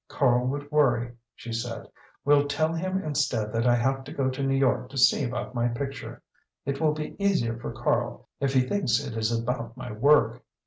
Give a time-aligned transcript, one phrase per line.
[0.07, 1.87] "Karl would worry," she said.
[2.25, 5.53] "We'll tell him instead that I have to go to New York to see about
[5.53, 6.23] my picture.
[6.65, 10.41] It will be easier for Karl if he thinks it is about my work."